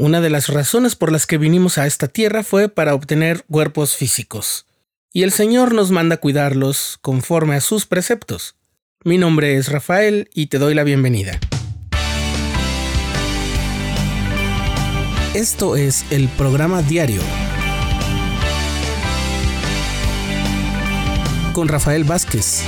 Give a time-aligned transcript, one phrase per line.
[0.00, 3.96] Una de las razones por las que vinimos a esta tierra fue para obtener cuerpos
[3.96, 4.64] físicos.
[5.12, 8.54] Y el Señor nos manda cuidarlos conforme a sus preceptos.
[9.04, 11.38] Mi nombre es Rafael y te doy la bienvenida.
[15.34, 17.20] Esto es el programa diario
[21.52, 22.64] con Rafael Vázquez.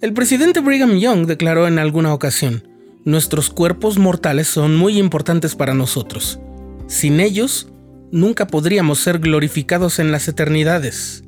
[0.00, 2.62] El presidente Brigham Young declaró en alguna ocasión,
[3.04, 6.38] nuestros cuerpos mortales son muy importantes para nosotros.
[6.86, 7.72] Sin ellos,
[8.12, 11.24] nunca podríamos ser glorificados en las eternidades.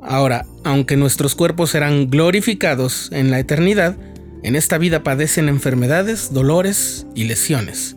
[0.00, 3.96] Ahora, aunque nuestros cuerpos serán glorificados en la eternidad,
[4.44, 7.96] en esta vida padecen enfermedades, dolores y lesiones.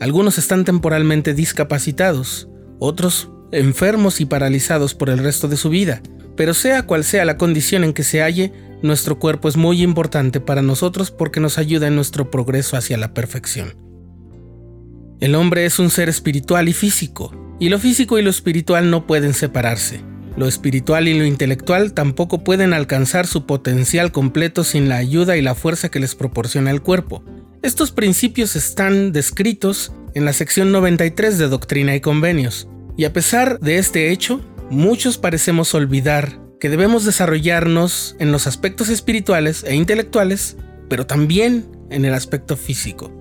[0.00, 2.48] Algunos están temporalmente discapacitados,
[2.78, 6.00] otros enfermos y paralizados por el resto de su vida,
[6.36, 10.40] pero sea cual sea la condición en que se halle, nuestro cuerpo es muy importante
[10.40, 13.74] para nosotros porque nos ayuda en nuestro progreso hacia la perfección.
[15.20, 19.06] El hombre es un ser espiritual y físico, y lo físico y lo espiritual no
[19.06, 20.00] pueden separarse.
[20.36, 25.42] Lo espiritual y lo intelectual tampoco pueden alcanzar su potencial completo sin la ayuda y
[25.42, 27.22] la fuerza que les proporciona el cuerpo.
[27.62, 33.60] Estos principios están descritos en la sección 93 de Doctrina y Convenios, y a pesar
[33.60, 34.40] de este hecho,
[34.72, 40.56] muchos parecemos olvidar que debemos desarrollarnos en los aspectos espirituales e intelectuales,
[40.88, 43.12] pero también en el aspecto físico.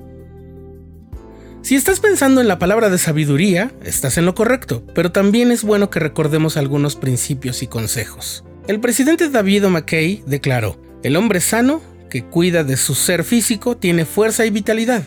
[1.62, 5.64] Si estás pensando en la palabra de sabiduría, estás en lo correcto, pero también es
[5.64, 8.44] bueno que recordemos algunos principios y consejos.
[8.68, 14.06] El presidente David McKay declaró, el hombre sano, que cuida de su ser físico, tiene
[14.06, 15.04] fuerza y vitalidad.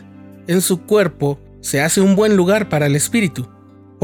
[0.47, 3.49] En su cuerpo se hace un buen lugar para el espíritu.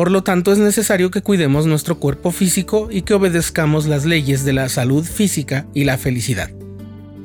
[0.01, 4.47] Por lo tanto, es necesario que cuidemos nuestro cuerpo físico y que obedezcamos las leyes
[4.47, 6.49] de la salud física y la felicidad.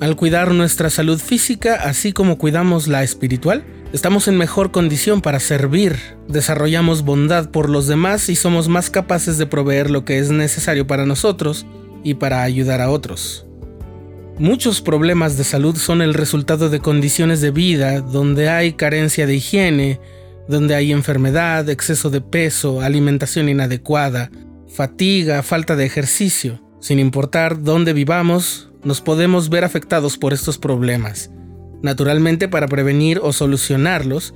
[0.02, 5.40] Al cuidar nuestra salud física, así como cuidamos la espiritual, Estamos en mejor condición para
[5.40, 5.96] servir,
[6.28, 10.86] desarrollamos bondad por los demás y somos más capaces de proveer lo que es necesario
[10.86, 11.66] para nosotros
[12.04, 13.46] y para ayudar a otros.
[14.38, 19.36] Muchos problemas de salud son el resultado de condiciones de vida donde hay carencia de
[19.36, 20.02] higiene,
[20.48, 24.32] donde hay enfermedad, exceso de peso, alimentación inadecuada,
[24.68, 26.62] fatiga, falta de ejercicio.
[26.80, 31.32] Sin importar dónde vivamos, nos podemos ver afectados por estos problemas
[31.86, 34.34] Naturalmente, para prevenir o solucionarlos,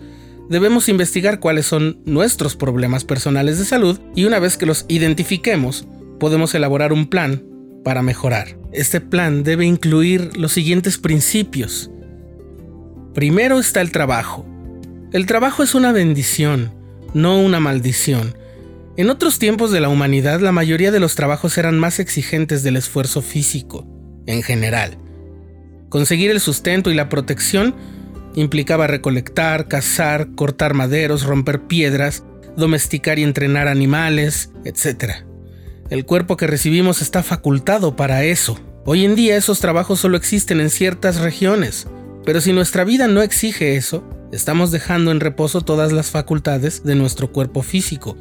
[0.49, 5.87] debemos investigar cuáles son nuestros problemas personales de salud y una vez que los identifiquemos,
[6.19, 7.43] podemos elaborar un plan
[7.83, 8.59] para mejorar.
[8.71, 11.89] Este plan debe incluir los siguientes principios.
[13.15, 14.45] Primero está el trabajo.
[15.11, 16.71] El trabajo es una bendición,
[17.15, 18.35] no una maldición.
[18.95, 22.75] En otros tiempos de la humanidad la mayoría de los trabajos eran más exigentes del
[22.75, 23.87] esfuerzo físico,
[24.27, 24.99] en general.
[25.89, 27.73] Conseguir el sustento y la protección
[28.35, 32.23] implicaba recolectar, cazar, cortar maderos, romper piedras,
[32.55, 35.25] domesticar y entrenar animales, etc.
[35.89, 38.59] El cuerpo que recibimos está facultado para eso.
[38.85, 41.87] Hoy en día esos trabajos solo existen en ciertas regiones,
[42.25, 46.95] pero si nuestra vida no exige eso, estamos dejando en reposo todas las facultades de
[46.95, 48.17] nuestro cuerpo físico,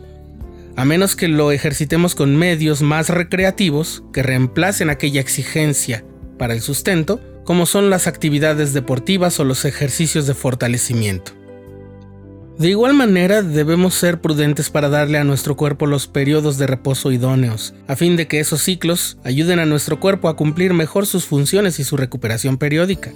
[0.77, 6.05] a menos que lo ejercitemos con medios más recreativos que reemplacen aquella exigencia
[6.39, 11.33] para el sustento, como son las actividades deportivas o los ejercicios de fortalecimiento.
[12.59, 17.13] De igual manera, debemos ser prudentes para darle a nuestro cuerpo los periodos de reposo
[17.13, 21.25] idóneos, a fin de que esos ciclos ayuden a nuestro cuerpo a cumplir mejor sus
[21.25, 23.13] funciones y su recuperación periódica.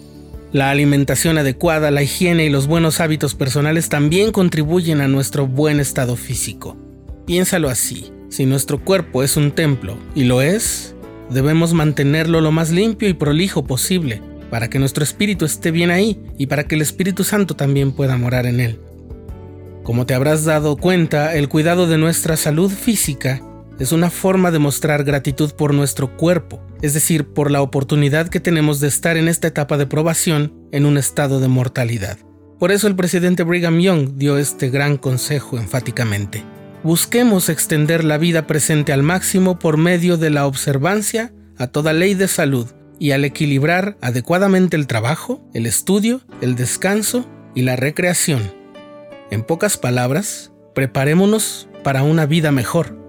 [0.53, 5.81] La alimentación adecuada, la higiene y los buenos hábitos personales también contribuyen a nuestro buen
[5.81, 6.77] estado físico.
[7.25, 10.95] Piénsalo así, si nuestro cuerpo es un templo, y lo es,
[11.31, 14.21] debemos mantenerlo lo más limpio y prolijo posible,
[14.51, 18.19] para que nuestro espíritu esté bien ahí y para que el Espíritu Santo también pueda
[18.19, 18.79] morar en él.
[19.83, 23.41] Como te habrás dado cuenta, el cuidado de nuestra salud física
[23.79, 28.41] es una forma de mostrar gratitud por nuestro cuerpo, es decir, por la oportunidad que
[28.41, 32.19] tenemos de estar en esta etapa de probación en un estado de mortalidad.
[32.59, 36.45] Por eso el presidente Brigham Young dio este gran consejo enfáticamente.
[36.85, 42.15] Busquemos extender la vida presente al máximo por medio de la observancia a toda ley
[42.15, 42.69] de salud
[42.99, 48.53] y al equilibrar adecuadamente el trabajo, el estudio, el descanso y la recreación.
[49.31, 53.02] En pocas palabras, preparémonos para una vida mejor.